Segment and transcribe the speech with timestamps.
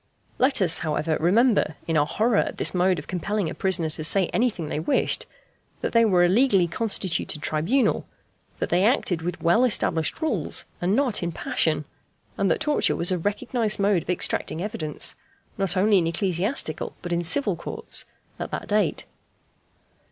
[0.39, 4.03] Let us, however, remember in our horror at this mode of compelling a prisoner to
[4.03, 5.27] say anything they wished,
[5.81, 8.07] that they were a legally constituted tribunal;
[8.57, 11.85] that they acted with well established rules, and not in passion;
[12.35, 15.15] and that torture was a recognized mode of extracting evidence,
[15.55, 18.05] not only in ecclesiastical but in civil courts,
[18.39, 19.05] at that date.